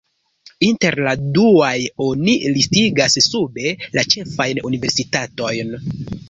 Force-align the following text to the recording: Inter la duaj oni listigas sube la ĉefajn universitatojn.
Inter 0.67 0.95
la 1.07 1.11
duaj 1.35 1.73
oni 2.05 2.35
listigas 2.55 3.19
sube 3.27 3.75
la 3.99 4.05
ĉefajn 4.15 4.63
universitatojn. 4.71 5.73